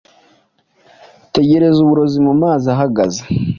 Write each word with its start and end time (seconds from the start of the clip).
Tegereza 1.33 1.77
uburozi 1.81 2.17
mumazi 2.27 2.67
ahagaze. 2.75 3.21